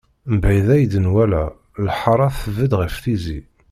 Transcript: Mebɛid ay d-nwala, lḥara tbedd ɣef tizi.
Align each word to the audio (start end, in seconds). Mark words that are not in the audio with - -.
Mebɛid 0.31 0.67
ay 0.75 0.83
d-nwala, 0.91 1.43
lḥara 1.85 2.27
tbedd 2.41 2.71
ɣef 2.79 2.95
tizi. 3.03 3.39